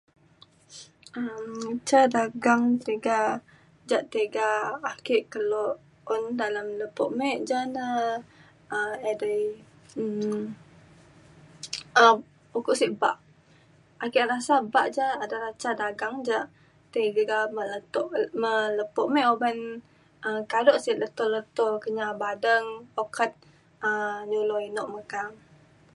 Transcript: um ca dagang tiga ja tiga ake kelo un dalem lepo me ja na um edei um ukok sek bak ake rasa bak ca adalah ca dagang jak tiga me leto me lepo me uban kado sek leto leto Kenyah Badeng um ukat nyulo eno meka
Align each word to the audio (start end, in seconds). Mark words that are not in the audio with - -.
um 1.17 1.77
ca 1.91 2.01
dagang 2.15 2.63
tiga 2.85 3.19
ja 3.89 3.99
tiga 4.13 4.49
ake 4.93 5.17
kelo 5.31 5.65
un 6.13 6.21
dalem 6.39 6.67
lepo 6.79 7.03
me 7.17 7.29
ja 7.49 7.59
na 7.75 7.85
um 8.77 8.91
edei 9.11 9.43
um 12.05 12.17
ukok 12.57 12.77
sek 12.81 12.91
bak 13.01 13.17
ake 14.05 14.21
rasa 14.31 14.55
bak 14.73 14.87
ca 14.95 15.07
adalah 15.23 15.51
ca 15.61 15.69
dagang 15.81 16.15
jak 16.27 16.45
tiga 16.93 17.39
me 17.55 17.63
leto 17.71 18.01
me 18.41 18.53
lepo 18.77 19.01
me 19.13 19.21
uban 19.33 19.57
kado 20.51 20.73
sek 20.85 20.97
leto 21.01 21.25
leto 21.35 21.65
Kenyah 21.83 22.11
Badeng 22.21 22.67
um 22.97 22.99
ukat 23.03 23.31
nyulo 24.29 24.55
eno 24.67 24.83
meka 24.93 25.23